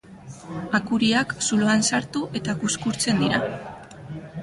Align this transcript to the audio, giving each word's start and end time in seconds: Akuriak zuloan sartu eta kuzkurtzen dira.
Akuriak 0.77 1.35
zuloan 1.49 1.87
sartu 1.91 2.25
eta 2.43 2.59
kuzkurtzen 2.65 3.25
dira. 3.25 3.43